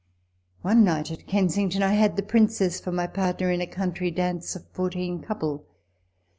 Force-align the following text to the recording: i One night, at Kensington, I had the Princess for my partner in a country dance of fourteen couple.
i 0.63 0.69
One 0.69 0.83
night, 0.83 1.11
at 1.11 1.27
Kensington, 1.27 1.83
I 1.83 1.93
had 1.93 2.15
the 2.15 2.23
Princess 2.23 2.79
for 2.79 2.91
my 2.91 3.05
partner 3.05 3.51
in 3.51 3.61
a 3.61 3.67
country 3.67 4.09
dance 4.09 4.55
of 4.55 4.65
fourteen 4.73 5.21
couple. 5.21 5.67